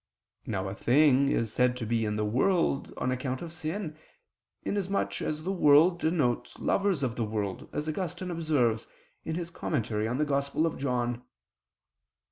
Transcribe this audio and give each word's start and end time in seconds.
Now 0.47 0.67
a 0.67 0.73
thing 0.73 1.29
is 1.29 1.53
said 1.53 1.77
to 1.77 1.85
be 1.85 2.05
in 2.05 2.15
the 2.15 2.25
world 2.25 2.91
on 2.97 3.11
account 3.11 3.43
of 3.43 3.53
sin, 3.53 3.99
in 4.63 4.75
as 4.75 4.89
much 4.89 5.21
as 5.21 5.43
the 5.43 5.51
world 5.51 5.99
denotes 5.99 6.57
lovers 6.57 7.03
of 7.03 7.17
the 7.17 7.23
world, 7.23 7.69
as 7.71 7.87
Augustine 7.87 8.31
observes 8.31 8.85
(Tract. 9.23 9.85
ii 9.85 9.99
in 9.99 10.77
Joan.). 10.79 11.21